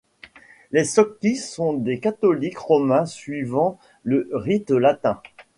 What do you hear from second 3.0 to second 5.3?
suivant le rite latin.